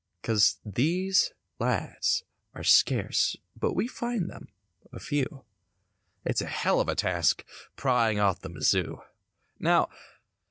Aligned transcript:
'Course 0.23 0.57
these 0.65 1.31
lads 1.59 2.23
are 2.55 2.63
scarce 2.63 3.37
but 3.55 3.73
we 3.73 3.87
find 3.87 4.31
them—a 4.31 4.99
few; 4.99 5.45
It's 6.25 6.41
a 6.41 6.47
hell 6.47 6.79
of 6.79 6.89
a 6.89 6.95
task—prying 6.95 8.19
off 8.19 8.41
the 8.41 8.49
mazoo. 8.49 9.03
Now. 9.59 9.89